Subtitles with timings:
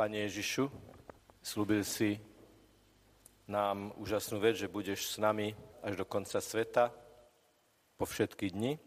[0.00, 0.64] Pane Ježišu,
[1.44, 2.16] slúbil si
[3.44, 5.52] nám úžasnú vec, že budeš s nami
[5.84, 6.88] až do konca sveta,
[8.00, 8.80] po všetky dni.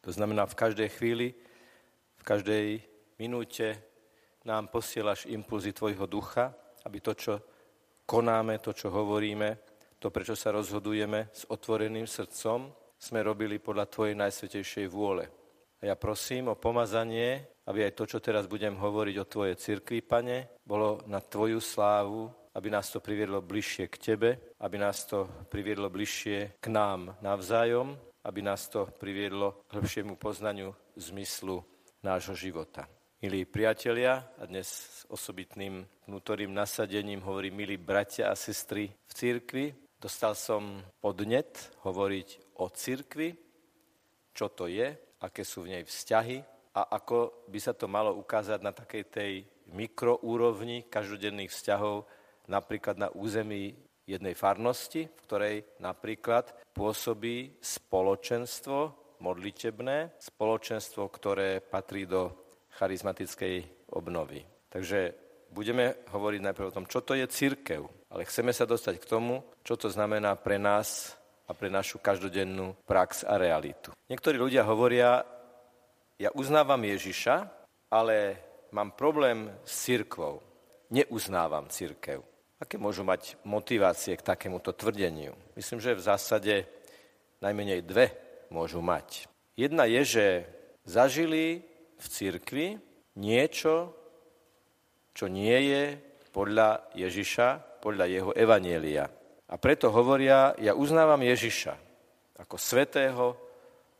[0.00, 1.36] To znamená, v každej chvíli,
[2.16, 2.80] v každej
[3.20, 3.76] minúte
[4.48, 6.56] nám posielaš impulzy Tvojho ducha,
[6.88, 7.32] aby to, čo
[8.08, 9.60] konáme, to, čo hovoríme,
[10.00, 15.28] to, prečo sa rozhodujeme s otvoreným srdcom, sme robili podľa Tvojej najsvetejšej vôle.
[15.80, 20.04] A ja prosím o pomazanie, aby aj to, čo teraz budem hovoriť o Tvojej cirkvi,
[20.04, 25.24] Pane, bolo na Tvoju slávu, aby nás to priviedlo bližšie k Tebe, aby nás to
[25.48, 27.96] priviedlo bližšie k nám navzájom,
[28.28, 31.64] aby nás to priviedlo k hĺbšiemu poznaniu zmyslu
[32.04, 32.84] nášho života.
[33.24, 39.66] Milí priatelia, a dnes s osobitným vnútorným nasadením hovorím, milí bratia a sestry v cirkvi,
[39.96, 43.36] dostal som podnet hovoriť o cirkvi,
[44.36, 46.42] čo to je, aké sú v nej vzťahy
[46.74, 49.32] a ako by sa to malo ukázať na takej tej
[49.70, 52.08] mikroúrovni každodenných vzťahov,
[52.50, 53.76] napríklad na území
[54.08, 58.78] jednej farnosti, v ktorej napríklad pôsobí spoločenstvo
[59.20, 62.32] modlitebné, spoločenstvo, ktoré patrí do
[62.80, 64.42] charizmatickej obnovy.
[64.72, 65.14] Takže
[65.52, 69.42] budeme hovoriť najprv o tom, čo to je církev, ale chceme sa dostať k tomu,
[69.62, 71.19] čo to znamená pre nás
[71.50, 73.90] a pre našu každodennú prax a realitu.
[74.06, 75.26] Niektorí ľudia hovoria,
[76.14, 77.50] ja uznávam Ježiša,
[77.90, 78.38] ale
[78.70, 80.38] mám problém s církvou.
[80.94, 82.22] Neuznávam církev.
[82.62, 85.34] Aké môžu mať motivácie k takémuto tvrdeniu?
[85.58, 86.54] Myslím, že v zásade
[87.42, 88.14] najmenej dve
[88.52, 89.26] môžu mať.
[89.58, 90.26] Jedna je, že
[90.86, 91.66] zažili
[91.98, 92.66] v cirkvi
[93.18, 93.96] niečo,
[95.16, 95.82] čo nie je
[96.30, 99.10] podľa Ježiša, podľa jeho evanielia.
[99.50, 101.74] A preto hovoria, ja uznávam Ježiša
[102.38, 103.34] ako svetého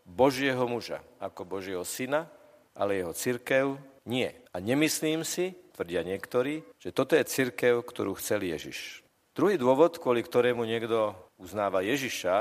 [0.06, 2.30] Božieho muža, ako Božieho syna,
[2.72, 3.66] ale jeho cirkev
[4.06, 4.30] nie.
[4.54, 9.02] A nemyslím si, tvrdia niektorí, že toto je cirkev, ktorú chcel Ježiš.
[9.34, 12.36] Druhý dôvod, kvôli ktorému niekto uznáva Ježiša,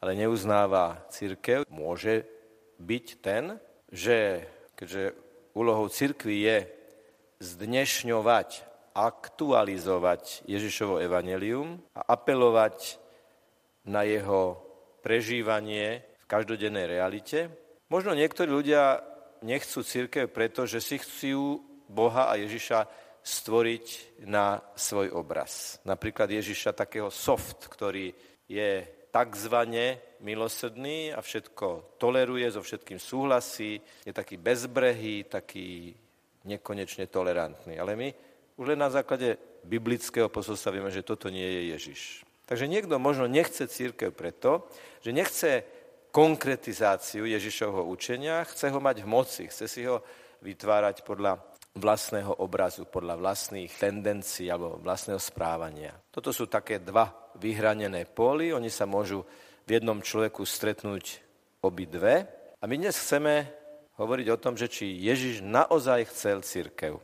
[0.00, 2.24] ale neuznáva cirkev, môže
[2.80, 3.60] byť ten,
[3.92, 4.44] že
[4.76, 5.16] keďže
[5.56, 6.58] úlohou cirkvi je
[7.40, 8.48] zdnešňovať
[8.96, 12.96] aktualizovať Ježišovo evanelium a apelovať
[13.84, 14.56] na jeho
[15.04, 17.52] prežívanie v každodennej realite.
[17.92, 19.04] Možno niektorí ľudia
[19.44, 22.88] nechcú církev preto, že si chcú Boha a Ježiša
[23.22, 23.86] stvoriť
[24.26, 25.78] na svoj obraz.
[25.86, 28.10] Napríklad Ježiša takého soft, ktorý
[28.46, 35.94] je takzvané milosrdný a všetko toleruje, so všetkým súhlasí, je taký bezbrehý, taký
[36.46, 37.74] nekonečne tolerantný.
[37.78, 38.08] Ale my
[38.56, 42.00] už len na základe biblického posolstva vieme, že toto nie je Ježiš.
[42.46, 44.70] Takže niekto možno nechce církev preto,
[45.02, 45.66] že nechce
[46.14, 50.00] konkretizáciu Ježišovho učenia, chce ho mať v moci, chce si ho
[50.40, 51.42] vytvárať podľa
[51.76, 55.92] vlastného obrazu, podľa vlastných tendencií alebo vlastného správania.
[56.08, 59.28] Toto sú také dva vyhranené póly, oni sa môžu
[59.68, 61.20] v jednom človeku stretnúť
[61.60, 62.24] obidve.
[62.56, 63.44] A my dnes chceme
[64.00, 66.96] hovoriť o tom, že či Ježiš naozaj chcel církev.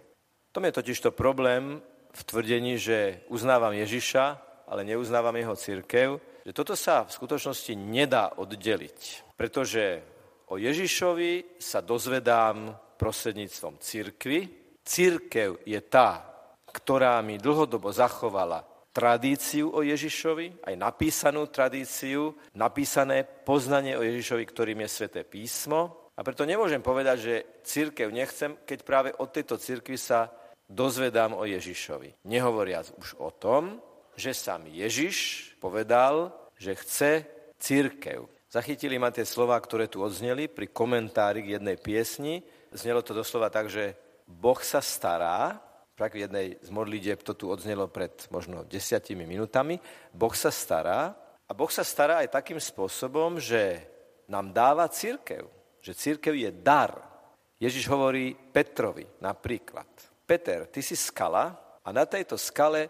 [0.52, 1.80] Tom je totiž to problém
[2.12, 4.24] v tvrdení, že uznávam Ježiša,
[4.68, 10.04] ale neuznávam jeho církev, že toto sa v skutočnosti nedá oddeliť, pretože
[10.52, 14.38] o Ježišovi sa dozvedám prostredníctvom církvy.
[14.84, 16.20] Církev je tá,
[16.68, 18.60] ktorá mi dlhodobo zachovala
[18.92, 26.12] tradíciu o Ježišovi, aj napísanú tradíciu, napísané poznanie o Ježišovi, ktorým je Sveté písmo.
[26.12, 30.28] A preto nemôžem povedať, že církev nechcem, keď práve od tejto církvy sa
[30.72, 32.24] dozvedám o Ježišovi.
[32.24, 33.76] Nehovoriac už o tom,
[34.16, 37.10] že sám Ježiš povedal, že chce
[37.60, 38.24] církev.
[38.52, 42.44] Zachytili ma tie slova, ktoré tu odzneli pri komentári k jednej piesni.
[42.72, 43.96] Znelo to doslova tak, že
[44.28, 45.60] Boh sa stará,
[45.96, 49.78] tak v jednej z modlitieb to tu odznelo pred možno desiatimi minutami,
[50.12, 51.12] Boh sa stará
[51.48, 53.86] a Boh sa stará aj takým spôsobom, že
[54.28, 55.48] nám dáva církev,
[55.84, 56.96] že církev je dar.
[57.60, 59.86] Ježiš hovorí Petrovi napríklad,
[60.32, 61.52] Peter, ty si skala
[61.84, 62.88] a na tejto skale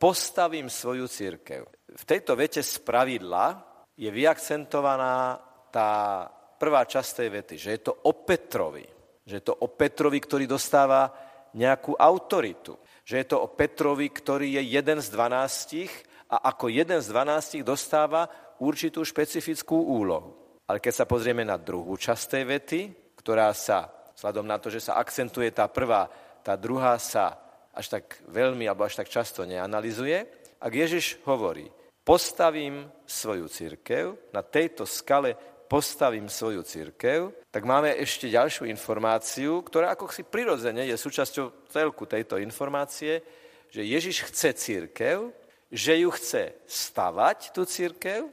[0.00, 1.68] postavím svoju církev.
[1.92, 3.60] V tejto vete z pravidla
[4.00, 5.36] je vyakcentovaná
[5.68, 6.24] tá
[6.56, 8.88] prvá časť tej vety, že je to o Petrovi.
[9.28, 11.12] Že je to o Petrovi, ktorý dostáva
[11.52, 12.80] nejakú autoritu.
[13.04, 15.92] Že je to o Petrovi, ktorý je jeden z dvanástich
[16.32, 18.24] a ako jeden z dvanástich dostáva
[18.56, 20.32] určitú špecifickú úlohu.
[20.64, 22.80] Ale keď sa pozrieme na druhú časť tej vety,
[23.20, 26.08] ktorá sa, vzhľadom na to, že sa akcentuje tá prvá
[26.42, 27.38] tá druhá sa
[27.74, 30.26] až tak veľmi alebo až tak často neanalizuje.
[30.60, 31.70] Ak Ježiš hovorí,
[32.04, 35.38] postavím svoju církev, na tejto skale
[35.70, 42.10] postavím svoju církev, tak máme ešte ďalšiu informáciu, ktorá ako si prirodzene je súčasťou celku
[42.10, 43.22] tejto informácie,
[43.70, 45.30] že Ježiš chce církev,
[45.70, 48.26] že ju chce stavať, tú církev,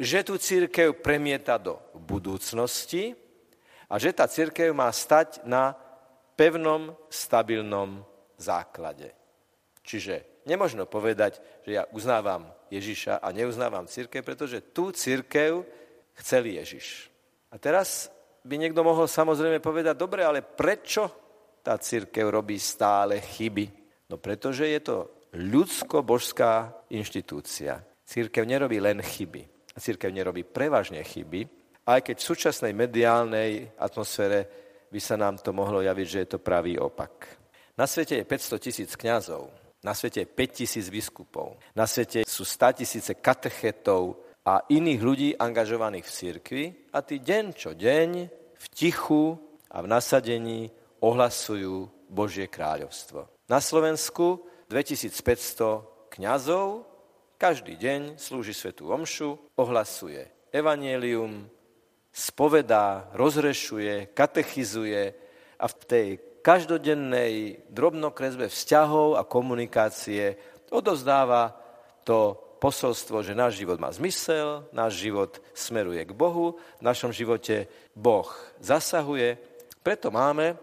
[0.00, 3.12] že tú církev premieta do budúcnosti
[3.92, 5.76] a že tá církev má stať na
[6.34, 8.02] pevnom, stabilnom
[8.38, 9.14] základe.
[9.84, 15.64] Čiže nemožno povedať, že ja uznávam Ježiša a neuznávam církev, pretože tú církev
[16.18, 17.10] chcel Ježiš.
[17.52, 18.10] A teraz
[18.44, 21.08] by niekto mohol samozrejme povedať, dobre, ale prečo
[21.64, 23.66] tá církev robí stále chyby?
[24.10, 24.96] No pretože je to
[25.32, 27.80] ľudsko-božská inštitúcia.
[28.04, 29.72] Církev nerobí len chyby.
[29.74, 31.48] Církev nerobí prevažne chyby,
[31.88, 34.63] aj keď v súčasnej mediálnej atmosfére
[34.94, 37.26] by sa nám to mohlo javiť, že je to pravý opak.
[37.74, 39.50] Na svete je 500 tisíc kňazov,
[39.82, 45.28] na svete je 5 tisíc biskupov, na svete sú 100 tisíce katechetov a iných ľudí
[45.34, 46.64] angažovaných v cirkvi
[46.94, 48.10] a tí deň čo deň
[48.54, 49.34] v tichu
[49.74, 50.70] a v nasadení
[51.02, 53.26] ohlasujú Božie kráľovstvo.
[53.50, 56.86] Na Slovensku 2500 kňazov
[57.34, 61.50] každý deň slúži svetú omšu, ohlasuje evanielium,
[62.14, 65.10] spovedá, rozrešuje, katechizuje
[65.58, 66.08] a v tej
[66.46, 70.38] každodennej drobnokresbe vzťahov a komunikácie
[70.70, 71.58] odozdáva
[72.06, 77.66] to posolstvo, že náš život má zmysel, náš život smeruje k Bohu, v našom živote
[77.92, 78.30] Boh
[78.62, 79.36] zasahuje.
[79.82, 80.56] Preto máme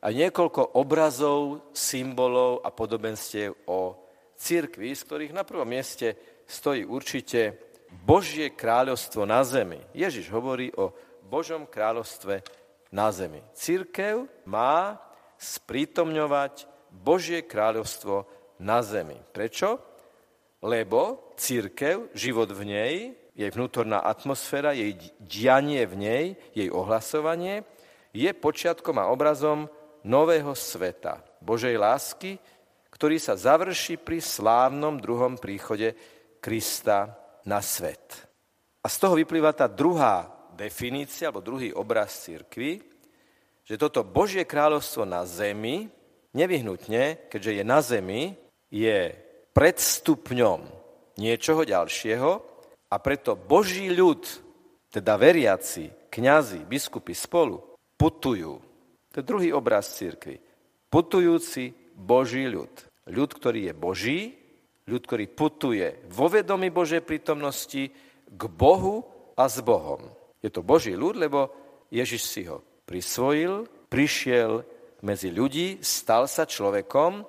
[0.00, 3.96] aj niekoľko obrazov, symbolov a podobenstiev o
[4.36, 6.16] církvi, z ktorých na prvom mieste
[6.48, 9.82] stojí určite Božie kráľovstvo na zemi.
[9.90, 10.94] Ježiš hovorí o
[11.26, 12.42] Božom kráľovstve
[12.94, 13.42] na zemi.
[13.54, 14.98] Církev má
[15.38, 18.26] sprítomňovať Božie kráľovstvo
[18.62, 19.18] na zemi.
[19.30, 19.78] Prečo?
[20.60, 22.94] Lebo církev, život v nej,
[23.32, 27.64] jej vnútorná atmosféra, jej dianie v nej, jej ohlasovanie,
[28.12, 29.70] je počiatkom a obrazom
[30.02, 32.36] nového sveta, Božej lásky,
[32.90, 35.96] ktorý sa završí pri slávnom druhom príchode
[36.42, 38.28] Krista na svet.
[38.80, 42.80] A z toho vyplýva tá druhá definícia, alebo druhý obraz církvy,
[43.64, 45.88] že toto Božie kráľovstvo na zemi,
[46.34, 48.22] nevyhnutne, keďže je na zemi,
[48.72, 49.14] je
[49.52, 50.60] predstupňom
[51.20, 52.30] niečoho ďalšieho
[52.90, 54.24] a preto Boží ľud,
[54.90, 57.60] teda veriaci, kňazi, biskupy spolu,
[57.94, 58.58] putujú.
[59.10, 60.40] To je druhý obraz církvy.
[60.90, 62.70] Putujúci Boží ľud.
[63.10, 64.18] Ľud, ktorý je Boží,
[64.90, 67.94] ľud, ktorý putuje vo vedomí Božej prítomnosti
[68.26, 69.06] k Bohu
[69.38, 70.10] a s Bohom.
[70.42, 71.54] Je to Boží ľud, lebo
[71.94, 74.66] Ježiš si ho prisvojil, prišiel
[75.06, 77.22] medzi ľudí, stal sa človekom,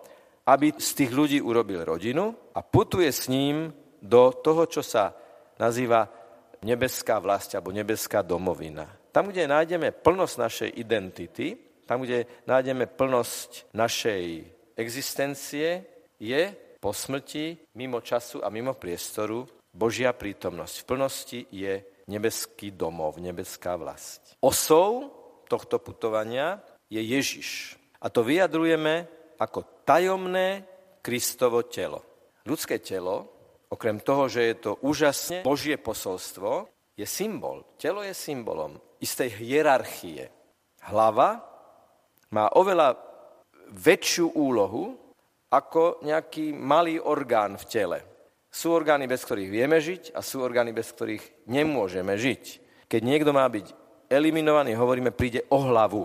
[0.49, 3.69] aby z tých ľudí urobil rodinu a putuje s ním
[4.01, 5.13] do toho, čo sa
[5.61, 6.09] nazýva
[6.65, 8.89] nebeská vlast alebo nebeská domovina.
[9.13, 11.47] Tam, kde nájdeme plnosť našej identity,
[11.85, 14.23] tam, kde nájdeme plnosť našej
[14.79, 15.83] existencie,
[16.21, 16.43] je
[16.81, 20.75] po smrti, mimo času a mimo priestoru, Božia prítomnosť.
[20.81, 24.35] V plnosti je nebeský domov, nebeská vlast.
[24.41, 25.13] Osou
[25.45, 27.77] tohto putovania je Ježiš.
[28.01, 29.07] A to vyjadrujeme
[29.37, 30.65] ako tajomné
[30.99, 32.01] Kristovo telo.
[32.43, 33.29] Ľudské telo
[33.71, 36.67] okrem toho, že je to úžasne Božie posolstvo,
[36.99, 37.63] je symbol.
[37.79, 40.27] Telo je symbolom istej hierarchie.
[40.83, 41.41] Hlava
[42.35, 42.99] má oveľa
[43.71, 45.00] väčšiu úlohu
[45.51, 47.99] ako nejaký malý orgán v tele.
[48.51, 52.43] Sú orgány, bez ktorých vieme žiť a sú orgány, bez ktorých nemôžeme žiť.
[52.87, 53.71] Keď niekto má byť
[54.11, 56.03] eliminovaný, hovoríme, príde o hlavu.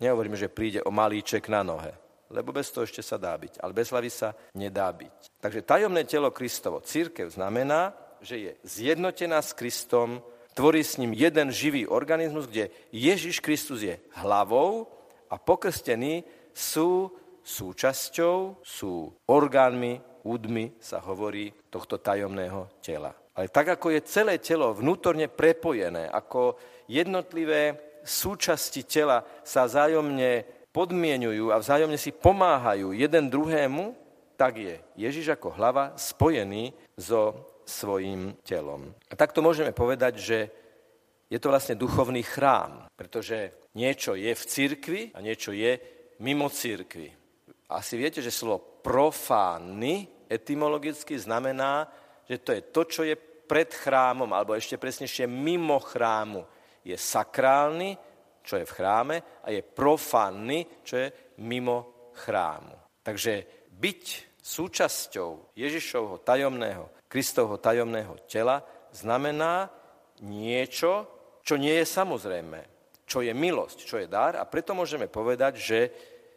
[0.00, 1.92] Nehovoríme, že príde o malíček na nohe
[2.30, 5.38] lebo bez toho ešte sa dá byť, ale bez hlavy sa nedá byť.
[5.38, 10.22] Takže tajomné telo Kristovo, církev, znamená, že je zjednotená s Kristom,
[10.56, 14.90] tvorí s ním jeden živý organizmus, kde Ježiš Kristus je hlavou
[15.30, 16.24] a pokrstení
[16.56, 17.12] sú
[17.46, 23.14] súčasťou, sú orgánmi, údmi, sa hovorí, tohto tajomného tela.
[23.38, 26.58] Ale tak, ako je celé telo vnútorne prepojené, ako
[26.90, 30.42] jednotlivé súčasti tela sa zájomne
[30.74, 33.94] podmienujú a vzájomne si pomáhajú jeden druhému,
[34.36, 38.92] tak je Ježiš ako hlava spojený so svojím telom.
[39.08, 40.38] A takto môžeme povedať, že
[41.26, 45.80] je to vlastne duchovný chrám, pretože niečo je v cirkvi a niečo je
[46.22, 47.25] mimo cirkvi.
[47.70, 51.86] Asi viete, že slovo profánny etymologicky znamená,
[52.26, 56.42] že to je to, čo je pred chrámom, alebo ešte presnejšie mimo chrámu.
[56.86, 57.98] Je sakrálny
[58.46, 61.08] čo je v chráme, a je profánny, čo je
[61.42, 63.02] mimo chrámu.
[63.02, 64.02] Takže byť
[64.38, 68.62] súčasťou Ježišovho tajomného, Kristovho tajomného tela
[68.94, 69.66] znamená
[70.22, 71.10] niečo,
[71.42, 72.58] čo nie je samozrejme,
[73.02, 75.78] čo je milosť, čo je dar a preto môžeme povedať, že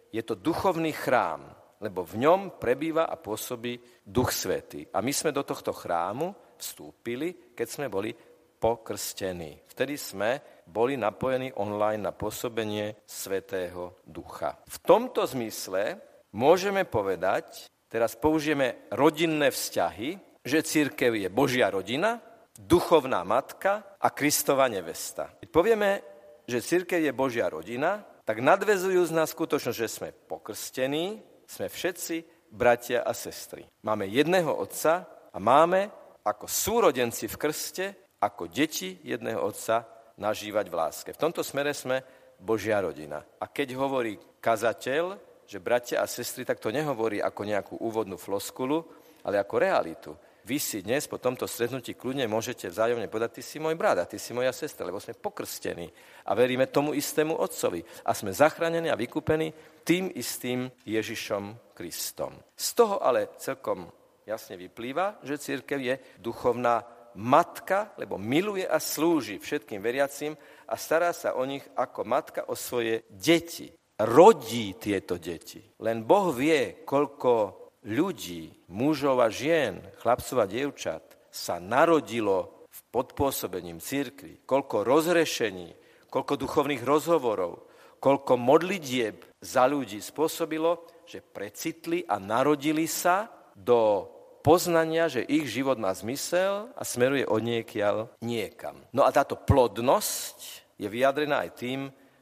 [0.09, 1.49] je to duchovný chrám,
[1.79, 4.83] lebo v ňom prebýva a pôsobí Duch Svetý.
[4.91, 8.11] A my sme do tohto chrámu vstúpili, keď sme boli
[8.59, 9.63] pokrstení.
[9.71, 14.59] Vtedy sme boli napojení online na pôsobenie Svetého Ducha.
[14.67, 16.03] V tomto zmysle
[16.35, 22.19] môžeme povedať, teraz použijeme rodinné vzťahy, že církev je Božia rodina,
[22.59, 25.31] duchovná matka a Kristova nevesta.
[25.39, 26.03] Keď povieme,
[26.43, 31.17] že církev je Božia rodina, tak nadvezujú z nás skutočnosť, že sme pokrstení,
[31.49, 33.65] sme všetci bratia a sestry.
[33.81, 35.89] Máme jedného otca a máme
[36.21, 37.85] ako súrodenci v krste,
[38.21, 39.89] ako deti jedného otca
[40.21, 41.09] nažívať v láske.
[41.09, 42.05] V tomto smere sme
[42.37, 43.17] Božia rodina.
[43.41, 45.17] A keď hovorí kazateľ,
[45.49, 48.85] že bratia a sestry, tak to nehovorí ako nejakú úvodnú floskulu,
[49.25, 50.13] ale ako realitu.
[50.47, 54.09] Vy si dnes po tomto stretnutí kľudne môžete vzájomne povedať, ty si môj brat a
[54.09, 55.91] ty si moja sestra, lebo sme pokrstení
[56.25, 59.51] a veríme tomu istému Otcovi a sme zachránení a vykúpení
[59.83, 62.33] tým istým Ježišom Kristom.
[62.55, 63.91] Z toho ale celkom
[64.23, 66.85] jasne vyplýva, že církev je duchovná
[67.17, 70.37] matka, lebo miluje a slúži všetkým veriacim
[70.69, 73.73] a stará sa o nich ako matka o svoje deti.
[73.99, 75.59] Rodí tieto deti.
[75.83, 83.79] Len Boh vie, koľko ľudí, mužov a žien, chlapcov a dievčat sa narodilo v podpôsobením
[83.79, 85.73] církvy, koľko rozrešení,
[86.09, 87.69] koľko duchovných rozhovorov,
[88.01, 94.07] koľko modlitieb za ľudí spôsobilo, že precitli a narodili sa do
[94.39, 98.79] poznania, že ich život má zmysel a smeruje od niekiaľ niekam.
[98.95, 100.37] No a táto plodnosť
[100.79, 101.79] je vyjadrená aj tým,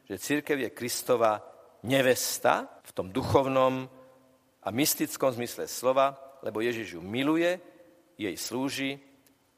[0.08, 1.44] že církev je Kristova
[1.86, 3.86] nevesta v tom duchovnom
[4.68, 7.56] a mystickom zmysle slova, lebo Ježiš ju miluje,
[8.20, 9.00] jej slúži,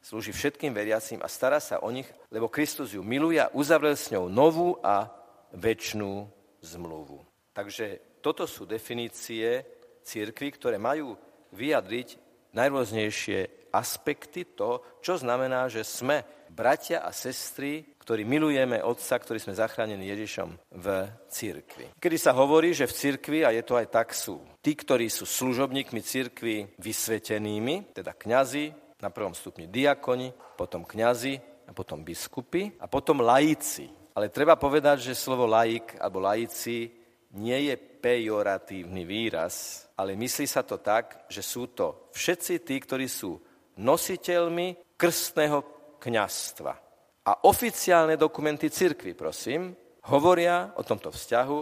[0.06, 4.14] slúži všetkým veriacím a stará sa o nich, lebo Kristus ju miluje a uzavrel s
[4.14, 5.10] ňou novú a
[5.58, 6.30] väčšnú
[6.62, 7.26] zmluvu.
[7.58, 9.66] Takže toto sú definície
[10.06, 11.18] církvy, ktoré majú
[11.58, 12.22] vyjadriť
[12.54, 16.22] najrôznejšie aspekty to, čo znamená, že sme
[16.54, 20.88] bratia a sestry ktorí milujeme Otca, ktorý sme zachránení Ježišom v
[21.30, 21.94] církvi.
[22.02, 25.30] Kedy sa hovorí, že v církvi, a je to aj tak, sú tí, ktorí sú
[25.30, 31.38] služobníkmi církvy vysvetenými, teda kňazi, na prvom stupni diakoni, potom kňazi
[31.70, 33.86] a potom biskupy a potom laici.
[34.18, 36.90] Ale treba povedať, že slovo laik alebo laici
[37.38, 43.06] nie je pejoratívny výraz, ale myslí sa to tak, že sú to všetci tí, ktorí
[43.06, 43.38] sú
[43.78, 45.62] nositeľmi krstného
[46.02, 46.89] kňastva
[47.30, 49.78] a oficiálne dokumenty cirkvy, prosím,
[50.10, 51.58] hovoria o tomto vzťahu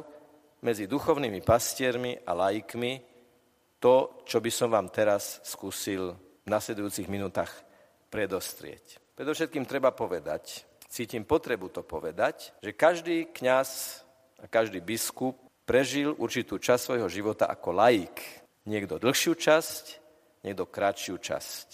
[0.63, 3.03] medzi duchovnými pastiermi a laikmi
[3.75, 7.51] to, čo by som vám teraz skúsil v nasledujúcich minútach
[8.07, 9.03] predostrieť.
[9.19, 13.99] Predovšetkým treba povedať, cítim potrebu to povedať, že každý kňaz
[14.39, 15.35] a každý biskup
[15.67, 18.15] prežil určitú časť svojho života ako laik.
[18.63, 19.83] Niekto dlhšiu časť,
[20.47, 21.67] niekto kratšiu časť.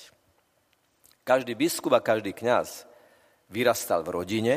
[1.22, 2.90] Každý biskup a každý kňaz
[3.54, 4.54] Vyrastal v rodine,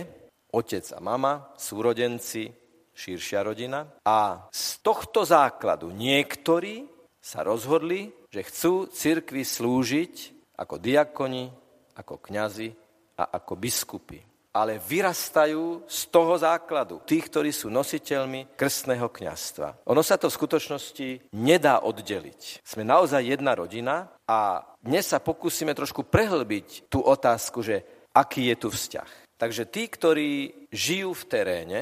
[0.57, 2.49] otec a mama, súrodenci,
[2.97, 3.85] širšia rodina.
[4.09, 6.89] A z tohto základu niektorí
[7.21, 10.15] sa rozhodli, že chcú cirkvi slúžiť
[10.57, 11.53] ako diakoni,
[12.01, 12.73] ako kňazi
[13.21, 14.17] a ako biskupy.
[14.57, 19.85] Ale vyrastajú z toho základu, tých, ktorí sú nositeľmi krstného kňastva.
[19.93, 22.65] Ono sa to v skutočnosti nedá oddeliť.
[22.65, 27.85] Sme naozaj jedna rodina a dnes sa pokúsime trošku prehlbiť tú otázku, že
[28.17, 29.11] aký je tu vzťah.
[29.37, 30.31] Takže tí, ktorí
[30.73, 31.81] žijú v teréne,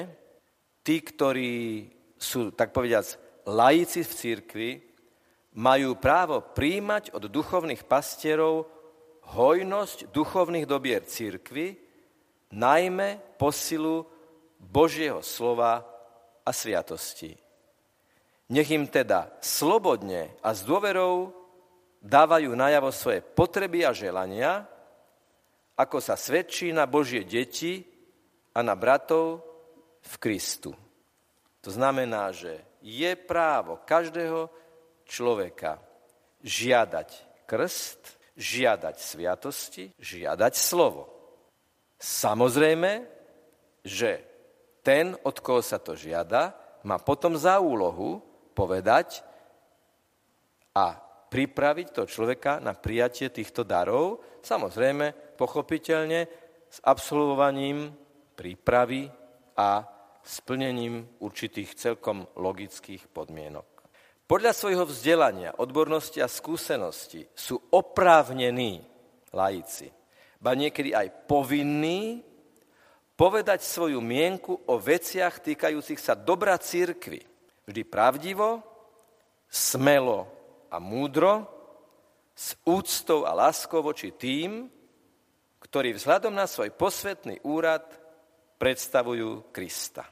[0.82, 1.86] tí, ktorí
[2.18, 3.06] sú, tak povediac,
[3.46, 4.70] laici v církvi,
[5.54, 8.66] majú právo príjmať od duchovných pastierov
[9.38, 11.78] hojnosť duchovných dobier církvy,
[12.50, 14.02] najmä posilu
[14.58, 15.86] Božieho slova
[16.42, 17.38] a sviatosti.
[18.50, 21.32] Nech im teda slobodne a s dôverou
[22.04, 24.68] dávajú najavo svoje potreby a želania,
[25.74, 27.82] ako sa svedčí na Božie deti
[28.54, 29.42] a na bratov
[30.04, 30.70] v Kristu.
[31.64, 34.52] To znamená, že je právo každého
[35.08, 35.80] človeka
[36.44, 37.08] žiadať
[37.48, 38.00] krst,
[38.36, 41.08] žiadať sviatosti, žiadať slovo.
[41.96, 43.08] Samozrejme,
[43.80, 44.20] že
[44.84, 46.52] ten, od koho sa to žiada,
[46.84, 48.20] má potom za úlohu
[48.52, 49.24] povedať
[50.76, 51.00] a
[51.32, 56.26] pripraviť to človeka na prijatie týchto darov, samozrejme, pochopiteľne,
[56.70, 57.94] s absolvovaním
[58.34, 59.06] prípravy
[59.54, 59.86] a
[60.24, 63.66] splnením určitých celkom logických podmienok.
[64.24, 68.80] Podľa svojho vzdelania, odbornosti a skúsenosti sú oprávnení
[69.36, 69.92] laici,
[70.40, 72.24] ba niekedy aj povinní
[73.14, 77.22] povedať svoju mienku o veciach týkajúcich sa dobra církvy.
[77.68, 78.60] Vždy pravdivo,
[79.46, 80.26] smelo
[80.72, 81.46] a múdro,
[82.34, 84.66] s úctou a láskou voči tým,
[85.74, 87.82] ktorí vzhľadom na svoj posvetný úrad
[88.62, 90.06] predstavujú Krista.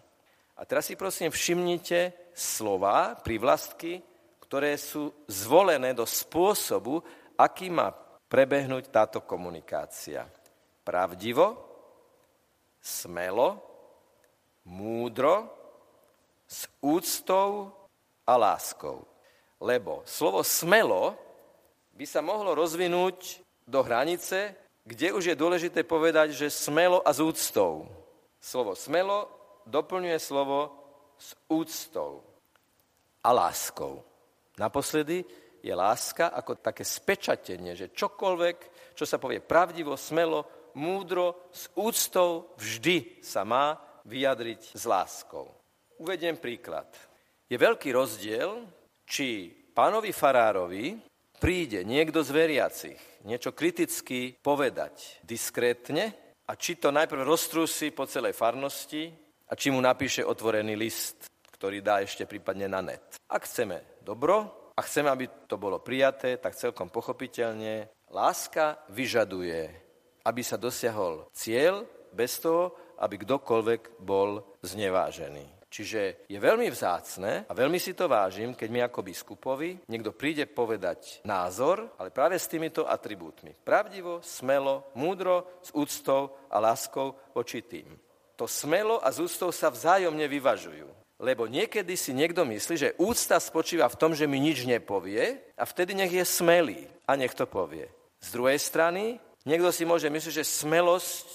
[0.59, 4.03] A teraz si prosím všimnite slova, prívlastky,
[4.43, 6.99] ktoré sú zvolené do spôsobu,
[7.39, 7.95] aký má
[8.27, 10.27] prebehnúť táto komunikácia.
[10.83, 11.55] Pravdivo,
[12.83, 13.63] smelo,
[14.67, 15.47] múdro,
[16.43, 17.71] s úctou
[18.27, 19.07] a láskou.
[19.63, 21.15] Lebo slovo smelo
[21.95, 27.23] by sa mohlo rozvinúť do hranice, kde už je dôležité povedať, že smelo a s
[27.23, 27.87] úctou.
[28.43, 29.31] Slovo smelo
[29.67, 30.75] doplňuje slovo
[31.15, 32.27] s úctou
[33.23, 34.03] a láskou.
[34.59, 35.23] Naposledy
[35.63, 38.57] je láska ako také spečatenie, že čokoľvek,
[38.99, 45.55] čo sa povie pravdivo, smelo, múdro, s úctou, vždy sa má vyjadriť s láskou.
[46.03, 46.91] Uvediem príklad.
[47.47, 48.67] Je veľký rozdiel,
[49.07, 50.99] či pánovi farárovi
[51.43, 56.15] príde niekto z veriacich niečo kriticky povedať diskrétne
[56.47, 59.11] a či to najprv roztrúsi po celej farnosti
[59.51, 63.19] a či mu napíše otvorený list, ktorý dá ešte prípadne na net.
[63.27, 69.69] Ak chceme dobro, a chceme, aby to bolo prijaté, tak celkom pochopiteľne láska vyžaduje,
[70.25, 75.62] aby sa dosiahol cieľ bez toho, aby kdokoľvek bol znevážený.
[75.73, 80.45] Čiže je veľmi vzácne a veľmi si to vážim, keď mi ako biskupovi niekto príde
[80.45, 83.57] povedať názor, ale práve s týmito atribútmi.
[83.57, 87.89] Pravdivo, smelo, múdro, s úctou a láskou voči tým.
[88.37, 90.93] To smelo a s úctou sa vzájomne vyvažujú.
[91.17, 95.65] Lebo niekedy si niekto myslí, že úcta spočíva v tom, že mi nič nepovie a
[95.65, 97.89] vtedy nech je smelý a nech to povie.
[98.21, 99.17] Z druhej strany,
[99.49, 101.27] niekto si môže myslieť, že smelosť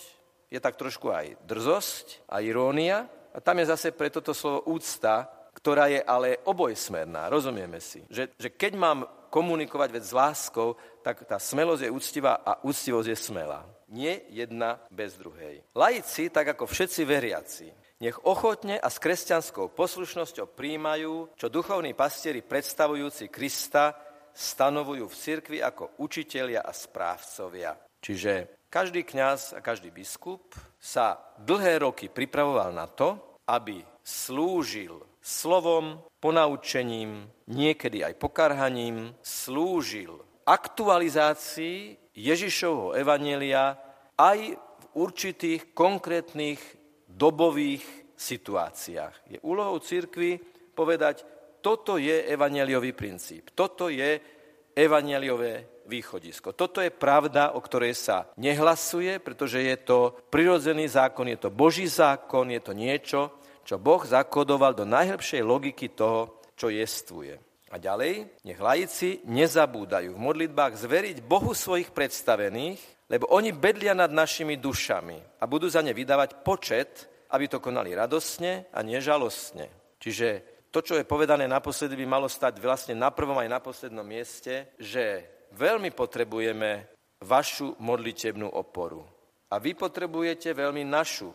[0.54, 5.30] je tak trošku aj drzosť a irónia a tam je zase pre toto slovo úcta,
[5.54, 8.02] ktorá je ale obojsmerná, rozumieme si.
[8.10, 10.74] Že, že keď mám komunikovať vec s láskou,
[11.06, 13.62] tak tá smelosť je úctivá a úctivosť je smelá.
[13.94, 15.62] Nie jedna bez druhej.
[15.78, 17.68] Laici, tak ako všetci veriaci,
[18.02, 23.94] nech ochotne a s kresťanskou poslušnosťou príjmajú, čo duchovní pastieri predstavujúci Krista
[24.34, 27.74] stanovujú v cirkvi ako učitelia a správcovia.
[27.98, 36.04] Čiže každý kňaz a každý biskup sa dlhé roky pripravoval na to, aby slúžil slovom,
[36.20, 43.76] ponaučením, niekedy aj pokarhaním, slúžil aktualizácii Ježišovho evanelia
[44.16, 46.60] aj v určitých konkrétnych
[47.08, 47.84] dobových
[48.16, 49.36] situáciách.
[49.36, 50.40] Je úlohou církvy
[50.72, 51.28] povedať,
[51.60, 54.37] toto je evaneliový princíp, toto je
[54.78, 56.54] evaneliové východisko.
[56.54, 61.90] Toto je pravda, o ktorej sa nehlasuje, pretože je to prirodzený zákon, je to Boží
[61.90, 63.34] zákon, je to niečo,
[63.66, 67.36] čo Boh zakodoval do najhlbšej logiky toho, čo jestvuje.
[67.68, 72.80] A ďalej, nech laici nezabúdajú v modlitbách zveriť Bohu svojich predstavených,
[73.12, 77.92] lebo oni bedlia nad našimi dušami a budú za ne vydávať počet, aby to konali
[77.92, 79.68] radosne a nežalostne.
[80.00, 84.04] Čiže to, čo je povedané naposledy, by malo stať vlastne na prvom aj na poslednom
[84.04, 85.24] mieste, že
[85.56, 86.92] veľmi potrebujeme
[87.24, 89.02] vašu modlitebnú oporu.
[89.48, 91.32] A vy potrebujete veľmi našu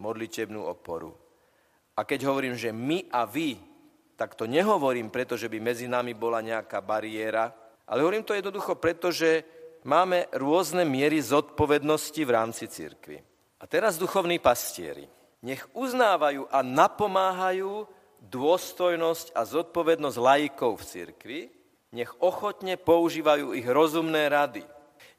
[0.00, 1.12] modlitebnú oporu.
[1.96, 3.56] A keď hovorím, že my a vy,
[4.16, 7.52] tak to nehovorím, pretože by medzi nami bola nejaká bariéra,
[7.84, 9.44] ale hovorím to jednoducho preto, že
[9.84, 13.20] máme rôzne miery zodpovednosti v rámci cirkvi.
[13.60, 15.08] A teraz duchovní pastieri.
[15.44, 17.86] Nech uznávajú a napomáhajú
[18.30, 21.40] dôstojnosť a zodpovednosť laikov v cirkvi,
[21.94, 24.64] nech ochotne používajú ich rozumné rady.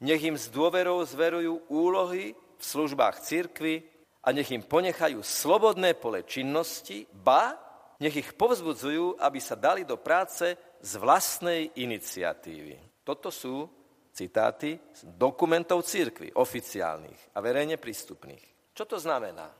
[0.04, 3.82] Nech im s dôverou zverujú úlohy v službách cirkvi
[4.22, 7.58] a nech im ponechajú slobodné pole činnosti, ba
[7.98, 13.02] nech ich povzbudzujú, aby sa dali do práce z vlastnej iniciatívy.
[13.02, 13.66] Toto sú
[14.14, 18.74] citáty z dokumentov církvy, oficiálnych a verejne prístupných.
[18.74, 19.50] Čo to znamená?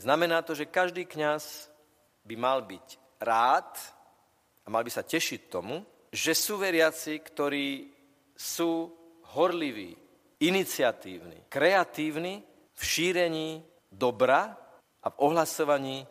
[0.00, 1.71] Znamená to, že každý kňaz
[2.22, 3.70] by mal byť rád
[4.62, 5.82] a mal by sa tešiť tomu,
[6.12, 7.88] že sú veriaci, ktorí
[8.36, 8.90] sú
[9.32, 9.96] horliví,
[10.42, 12.42] iniciatívni, kreatívni
[12.74, 14.52] v šírení dobra
[15.02, 16.02] a v ohlasovaní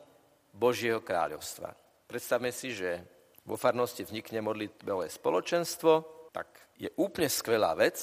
[0.52, 1.72] Božieho kráľovstva.
[2.08, 3.04] Predstavme si, že
[3.44, 7.98] vo farnosti vznikne modlitbové spoločenstvo, tak je úplne skvelá vec,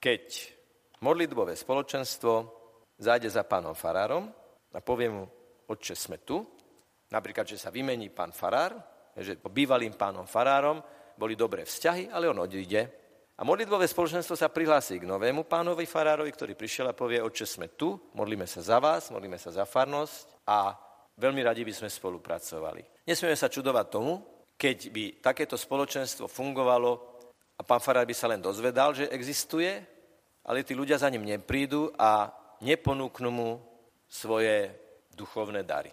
[0.00, 0.24] keď
[1.04, 2.32] modlitbové spoločenstvo
[2.96, 4.28] zájde za pánom farárom
[4.72, 5.24] a povie mu,
[5.68, 6.40] otče, sme tu,
[7.10, 8.76] napríklad, že sa vymení pán farár,
[9.16, 10.82] že bývalým pánom farárom
[11.16, 16.32] boli dobré vzťahy, ale on odíde A modlitbové spoločenstvo sa prihlási k novému pánovi farárovi,
[16.32, 20.48] ktorý prišiel a povie, oče, sme tu, modlíme sa za vás, modlíme sa za farnosť
[20.48, 20.72] a
[21.20, 23.04] veľmi radi by sme spolupracovali.
[23.04, 24.24] Nesmieme sa čudovať tomu,
[24.56, 27.20] keď by takéto spoločenstvo fungovalo
[27.56, 29.84] a pán farár by sa len dozvedal, že existuje,
[30.48, 32.32] ale tí ľudia za ním neprídu a
[32.64, 33.50] neponúknú mu
[34.08, 34.72] svoje
[35.12, 35.92] duchovné dary.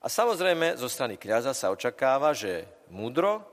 [0.00, 3.44] A samozrejme, zo strany kniaza sa očakáva, že múdro,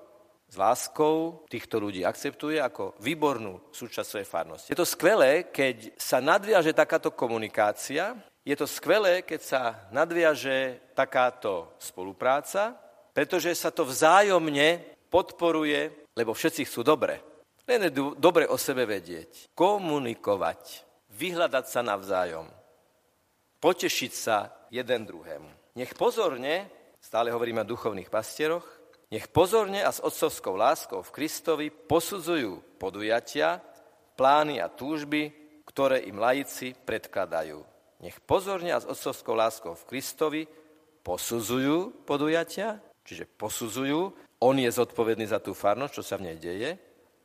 [0.47, 4.71] s láskou týchto ľudí akceptuje ako výbornú súčasť svojej farnosti.
[4.71, 8.15] Je to skvelé, keď sa nadviaže takáto komunikácia,
[8.47, 12.79] je to skvelé, keď sa nadviaže takáto spolupráca,
[13.11, 17.19] pretože sa to vzájomne podporuje, lebo všetci chcú dobre.
[17.67, 22.47] Len je dobre o sebe vedieť, komunikovať, vyhľadať sa navzájom,
[23.59, 25.56] potešiť sa jeden druhému.
[25.77, 26.65] Nech pozorne,
[26.97, 28.65] stále hovoríme o duchovných pastieroch,
[29.13, 33.61] nech pozorne a s otcovskou láskou v Kristovi posudzujú podujatia,
[34.17, 35.29] plány a túžby,
[35.69, 37.61] ktoré im laici predkladajú.
[38.01, 40.41] Nech pozorne a s otcovskou láskou v Kristovi
[41.05, 46.73] posudzujú podujatia, čiže posudzujú, on je zodpovedný za tú farnosť, čo sa v nej deje,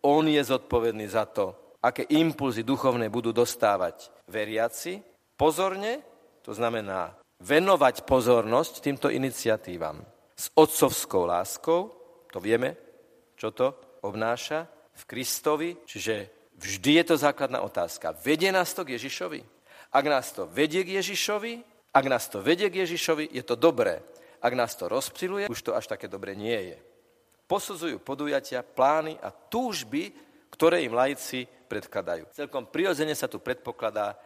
[0.05, 5.01] on je zodpovedný za to, aké impulzy duchovné budú dostávať veriaci.
[5.41, 6.05] Pozorne,
[6.45, 9.99] to znamená venovať pozornosť týmto iniciatívam
[10.39, 11.91] s otcovskou láskou,
[12.31, 12.79] to vieme,
[13.35, 13.75] čo to
[14.07, 18.15] obnáša, v Kristovi, čiže vždy je to základná otázka.
[18.23, 19.41] Vedie nás to k Ježišovi?
[19.93, 21.53] Ak nás to vedie k Ježišovi,
[21.93, 24.01] ak nás to vedie k Ježišovi, je to dobré.
[24.43, 26.79] Ak nás to rozptiluje, už to až také dobre nie je.
[27.47, 30.11] Posudzujú podujatia, plány a túžby,
[30.49, 32.33] ktoré im laici predkladajú.
[32.33, 34.17] Celkom prirodzene sa tu predpokladá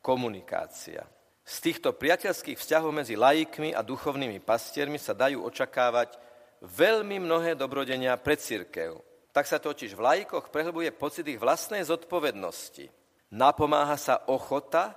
[0.00, 1.02] komunikácia.
[1.48, 6.20] Z týchto priateľských vzťahov medzi laikmi a duchovnými pastiermi sa dajú očakávať
[6.60, 9.00] veľmi mnohé dobrodenia pre církev.
[9.32, 12.92] Tak sa totiž v laikoch prehlbuje pocit ich vlastnej zodpovednosti.
[13.32, 14.92] Napomáha sa ochota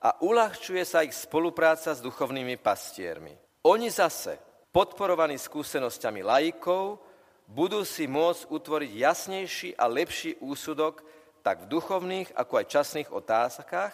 [0.00, 3.36] a uľahčuje sa ich spolupráca s duchovnými pastiermi.
[3.68, 4.40] Oni zase,
[4.72, 6.96] podporovaní skúsenosťami laikov,
[7.44, 11.04] budú si môcť utvoriť jasnejší a lepší úsudok
[11.44, 13.92] tak v duchovných, ako aj časných otázkach,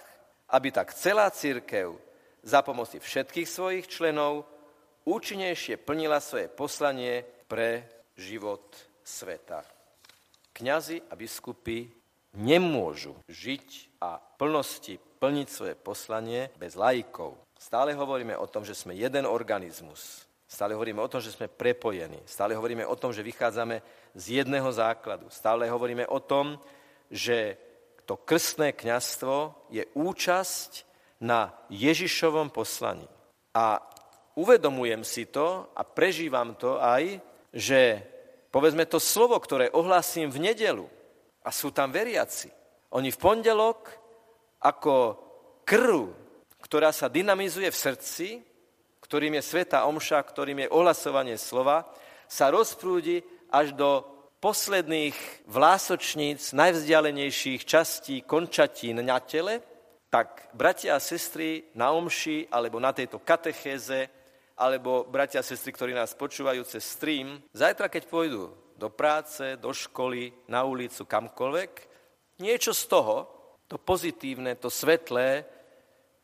[0.51, 1.99] aby tak celá církev
[2.47, 4.47] za pomoci všetkých svojich členov
[5.07, 7.87] účinnejšie plnila svoje poslanie pre
[8.19, 9.63] život sveta.
[10.55, 11.91] Kňazi a biskupy
[12.37, 17.37] nemôžu žiť a plnosti plniť svoje poslanie bez laikov.
[17.57, 20.27] Stále hovoríme o tom, že sme jeden organizmus.
[20.47, 22.23] Stále hovoríme o tom, že sme prepojení.
[22.23, 23.83] Stále hovoríme o tom, že vychádzame
[24.15, 25.27] z jedného základu.
[25.27, 26.61] Stále hovoríme o tom,
[27.11, 27.59] že
[28.07, 30.87] to krstné kňastvo je účasť
[31.21, 33.07] na Ježišovom poslaní.
[33.51, 33.83] A
[34.39, 37.19] uvedomujem si to a prežívam to aj,
[37.51, 38.05] že
[38.55, 40.87] povedzme to slovo, ktoré ohlasím v nedelu
[41.43, 42.49] a sú tam veriaci.
[42.95, 43.91] Oni v pondelok
[44.63, 44.95] ako
[45.67, 46.15] krv,
[46.63, 48.29] ktorá sa dynamizuje v srdci,
[49.03, 51.87] ktorým je sveta omša, ktorým je ohlasovanie slova,
[52.27, 54.03] sa rozprúdi až do
[54.47, 59.59] posledných vlásočníc, najvzdialenejších častí končatín na tele,
[60.07, 64.07] tak bratia a sestry na omši alebo na tejto katechéze,
[64.55, 69.75] alebo bratia a sestry, ktorí nás počúvajú cez stream, zajtra, keď pôjdu do práce, do
[69.75, 71.73] školy, na ulicu, kamkoľvek,
[72.39, 73.27] niečo z toho,
[73.67, 75.43] to pozitívne, to svetlé,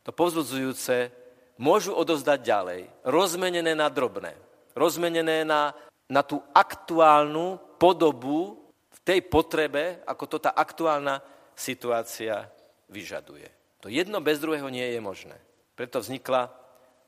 [0.07, 1.11] to povzbudzujúce,
[1.59, 4.39] môžu odozdať ďalej, rozmenené na drobné,
[4.79, 5.75] rozmenené na,
[6.13, 11.25] na tú aktuálnu podobu v tej potrebe, ako to tá aktuálna
[11.57, 12.45] situácia
[12.93, 13.49] vyžaduje.
[13.81, 15.35] To jedno bez druhého nie je možné.
[15.73, 16.53] Preto vznikla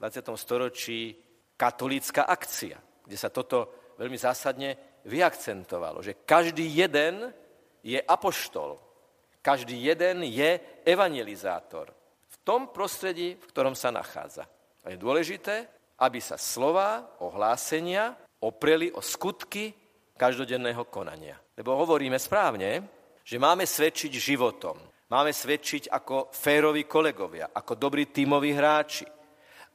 [0.00, 0.24] v 20.
[0.40, 1.14] storočí
[1.54, 7.28] katolícka akcia, kde sa toto veľmi zásadne vyakcentovalo, že každý jeden
[7.84, 8.80] je apoštol,
[9.44, 10.56] každý jeden je
[10.88, 11.92] evangelizátor
[12.32, 14.48] v tom prostredí, v ktorom sa nachádza.
[14.82, 15.68] A je dôležité,
[16.00, 19.72] aby sa slova, ohlásenia opreli o skutky
[20.14, 21.40] každodenného konania.
[21.56, 22.84] Lebo hovoríme správne,
[23.24, 24.76] že máme svedčiť životom.
[25.08, 29.06] Máme svedčiť ako féroví kolegovia, ako dobrí tímoví hráči,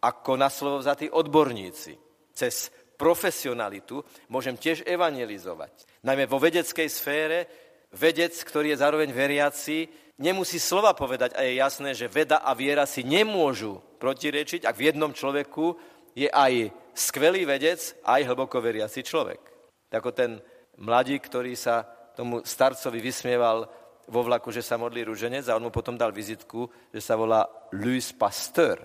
[0.03, 1.93] ako na slovo vzatí odborníci.
[2.33, 6.03] Cez profesionalitu môžem tiež evangelizovať.
[6.03, 7.47] Najmä vo vedeckej sfére
[7.95, 9.87] vedec, ktorý je zároveň veriaci,
[10.19, 14.85] nemusí slova povedať a je jasné, že veda a viera si nemôžu protirečiť, ak v
[14.91, 15.79] jednom človeku
[16.19, 16.53] je aj
[16.91, 19.39] skvelý vedec, aj hlboko veriaci človek.
[19.87, 20.35] Ako ten
[20.83, 23.63] mladík, ktorý sa tomu starcovi vysmieval
[24.09, 27.47] vo vlaku, že sa modlí rúženec a on mu potom dal vizitku, že sa volá
[27.71, 28.83] Louis Pasteur.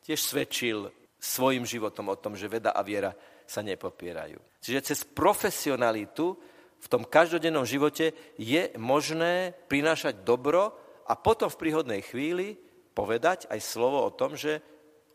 [0.00, 0.88] Tiež svedčil
[1.20, 3.12] svojim životom o tom, že veda a viera
[3.44, 4.40] sa nepopierajú.
[4.62, 6.34] Čiže cez profesionalitu
[6.82, 10.74] v tom každodennom živote je možné prinášať dobro
[11.06, 12.58] a potom v príhodnej chvíli
[12.96, 14.58] povedať aj slovo o tom, že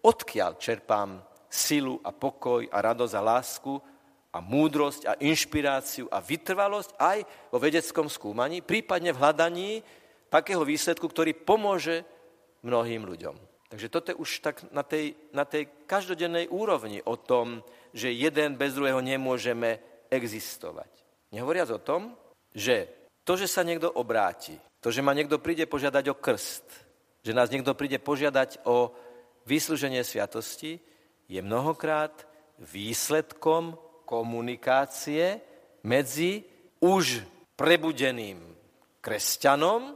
[0.04, 3.74] odkiaľ čerpám silu a pokoj a radosť a lásku
[4.34, 7.18] a múdrosť a inšpiráciu a vytrvalosť aj
[7.50, 9.72] vo vedeckom skúmaní, prípadne v hľadaní
[10.28, 12.04] takého výsledku, ktorý pomôže
[12.62, 13.36] mnohým ľuďom.
[13.68, 18.56] Takže toto je už tak na tej, na tej každodennej úrovni o tom, že jeden
[18.56, 20.88] bez druhého nemôžeme existovať.
[21.36, 22.16] Nehovoriac o tom,
[22.56, 22.88] že
[23.28, 26.68] to, že sa niekto obráti, to, že ma niekto príde požiadať o krst,
[27.28, 28.96] že nás niekto príde požiadať o
[29.44, 30.80] vyslúženie sviatosti,
[31.28, 33.76] je mnohokrát výsledkom
[34.08, 35.44] komunikácie
[35.84, 36.48] medzi
[36.80, 37.22] už
[37.60, 38.40] prebudeným
[39.04, 39.96] kresťanom,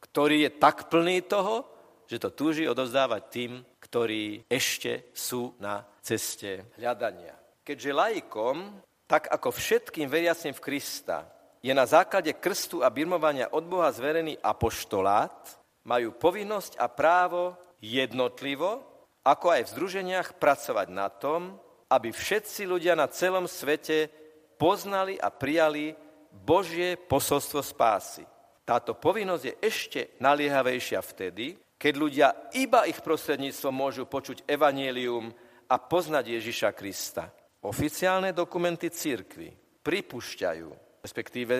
[0.00, 1.66] ktorý je tak plný toho,
[2.10, 7.38] že to túži odovzdávať tým, ktorí ešte sú na ceste hľadania.
[7.62, 13.68] Keďže laikom, tak ako všetkým veriacim v Krista, je na základe krstu a birmovania od
[13.68, 18.89] Boha zverený apoštolát, majú povinnosť a právo jednotlivo,
[19.24, 21.56] ako aj v združeniach, pracovať na tom,
[21.90, 24.08] aby všetci ľudia na celom svete
[24.56, 25.92] poznali a prijali
[26.30, 28.22] Božie posolstvo spásy.
[28.62, 35.32] Táto povinnosť je ešte naliehavejšia vtedy, keď ľudia iba ich prostredníctvom môžu počuť evanílium
[35.66, 37.32] a poznať Ježiša Krista.
[37.66, 40.68] Oficiálne dokumenty církvy pripúšťajú,
[41.02, 41.54] respektíve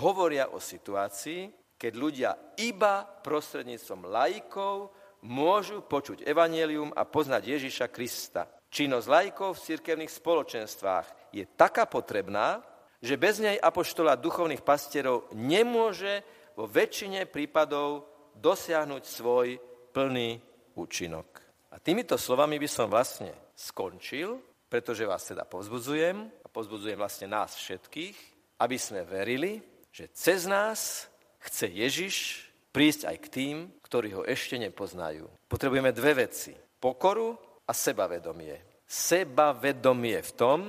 [0.00, 4.90] hovoria o situácii, keď ľudia iba prostredníctvom laikov
[5.26, 8.46] môžu počuť evanílium a poznať Ježiša Krista.
[8.70, 12.62] Činnosť laikov v cirkevných spoločenstvách je taká potrebná,
[13.02, 16.22] že bez nej apoštola duchovných pastierov nemôže
[16.56, 18.08] vo väčšine prípadov
[18.38, 19.58] dosiahnuť svoj
[19.92, 20.40] plný
[20.78, 21.26] účinok.
[21.72, 27.56] A týmito slovami by som vlastne skončil, pretože vás teda povzbudzujem a povzbudzujem vlastne nás
[27.56, 28.16] všetkých,
[28.60, 29.60] aby sme verili,
[29.92, 31.08] že cez nás
[31.40, 32.45] chce Ježiš
[32.76, 35.24] prísť aj k tým, ktorí ho ešte nepoznajú.
[35.48, 36.52] Potrebujeme dve veci.
[36.52, 37.32] Pokoru
[37.64, 38.84] a sebavedomie.
[38.84, 40.60] Sebavedomie v tom,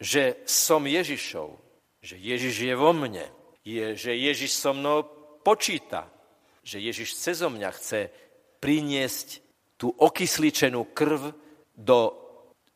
[0.00, 1.52] že som Ježišov,
[2.00, 3.28] že Ježiš je vo mne,
[3.60, 5.04] je, že Ježiš so mnou
[5.44, 6.08] počíta,
[6.64, 8.08] že Ježiš cez mňa chce
[8.56, 9.44] priniesť
[9.76, 11.36] tú okysličenú krv
[11.76, 12.16] do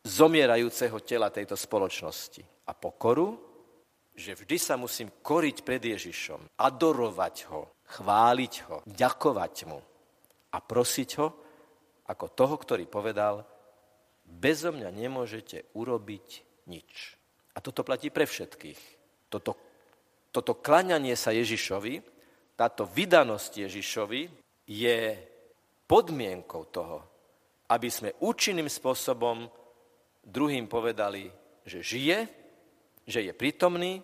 [0.05, 2.69] zomierajúceho tela tejto spoločnosti.
[2.69, 3.33] A pokoru,
[4.13, 9.79] že vždy sa musím koriť pred Ježišom, adorovať ho, chváliť ho, ďakovať mu
[10.51, 11.27] a prosiť ho
[12.05, 13.45] ako toho, ktorý povedal,
[14.25, 16.27] bezo mňa nemôžete urobiť
[16.69, 17.17] nič.
[17.55, 18.79] A toto platí pre všetkých.
[19.29, 19.57] Toto,
[20.29, 22.01] toto klaňanie sa Ježišovi,
[22.55, 24.21] táto vydanosť Ježišovi
[24.69, 24.99] je
[25.85, 26.97] podmienkou toho,
[27.69, 29.49] aby sme účinným spôsobom
[30.25, 31.29] druhým povedali,
[31.65, 32.17] že žije,
[33.05, 34.01] že je prítomný,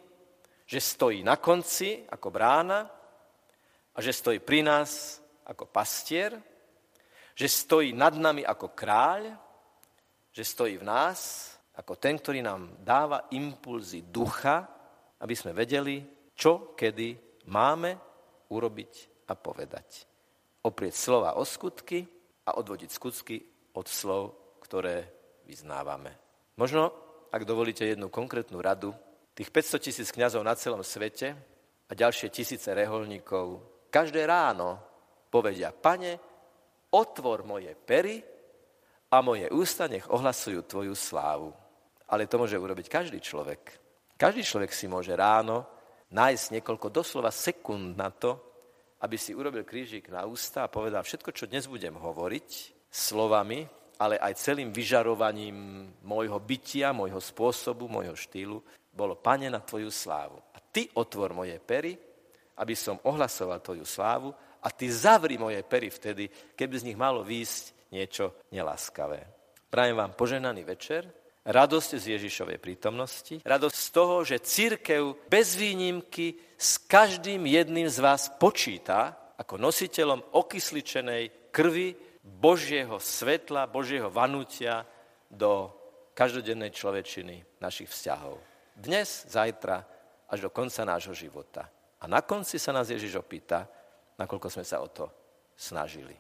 [0.65, 3.00] že stojí na konci ako brána
[4.01, 6.35] že stojí pri nás ako pastier,
[7.37, 9.31] že stojí nad nami ako kráľ,
[10.33, 14.67] že stojí v nás ako ten, ktorý nám dáva impulzy ducha,
[15.21, 16.03] aby sme vedeli,
[16.35, 17.15] čo kedy
[17.47, 17.95] máme
[18.51, 20.11] urobiť a povedať
[20.61, 22.05] oprieť slova o skutky
[22.45, 23.37] a odvodiť skutky
[23.73, 24.23] od slov,
[24.61, 25.09] ktoré
[25.45, 26.13] vyznávame.
[26.57, 26.93] Možno,
[27.33, 28.93] ak dovolíte jednu konkrétnu radu,
[29.33, 31.33] tých 500 tisíc kňazov na celom svete
[31.87, 34.79] a ďalšie tisíce reholníkov každé ráno
[35.27, 36.17] povedia, pane,
[36.95, 38.23] otvor moje pery
[39.11, 41.51] a moje ústa nech ohlasujú tvoju slávu.
[42.11, 43.75] Ale to môže urobiť každý človek.
[44.15, 45.67] Každý človek si môže ráno
[46.11, 48.39] nájsť niekoľko doslova sekúnd na to,
[49.01, 52.49] aby si urobil krížik na ústa a povedal všetko, čo dnes budem hovoriť
[52.91, 53.65] slovami,
[53.97, 58.59] ale aj celým vyžarovaním môjho bytia, môjho spôsobu, môjho štýlu,
[58.91, 60.37] bolo, pane, na tvoju slávu.
[60.51, 61.95] A ty otvor moje pery,
[62.57, 64.29] aby som ohlasoval tvoju slávu
[64.61, 69.25] a ty zavri moje pery vtedy, keby z nich malo výjsť niečo neláskavé.
[69.71, 71.07] Prajem vám poženaný večer,
[71.47, 77.97] radosť z Ježišovej prítomnosti, radosť z toho, že církev bez výnimky s každým jedným z
[77.97, 84.85] vás počíta ako nositeľom okysličenej krvi Božieho svetla, Božieho vanútia
[85.25, 85.73] do
[86.13, 88.37] každodennej človečiny našich vzťahov.
[88.77, 89.81] Dnes, zajtra,
[90.29, 91.65] až do konca nášho života.
[92.01, 93.69] A na konci sa nás Ježiš opýta,
[94.17, 95.05] nakoľko sme sa o to
[95.53, 96.17] snažili.